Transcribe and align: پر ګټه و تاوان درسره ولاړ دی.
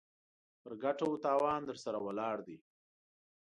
پر 0.61 0.71
ګټه 0.83 1.05
و 1.09 1.21
تاوان 1.25 1.59
درسره 1.69 1.99
ولاړ 2.01 2.37
دی. 2.47 2.57